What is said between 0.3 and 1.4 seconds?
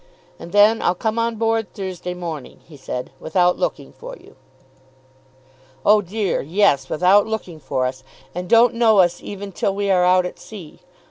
"And then I'll come on